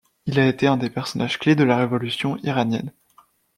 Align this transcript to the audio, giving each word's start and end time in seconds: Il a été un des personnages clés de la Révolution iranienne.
Il 0.25 0.39
a 0.39 0.47
été 0.47 0.65
un 0.65 0.77
des 0.77 0.89
personnages 0.89 1.37
clés 1.37 1.53
de 1.53 1.63
la 1.63 1.77
Révolution 1.77 2.35
iranienne. 2.37 2.91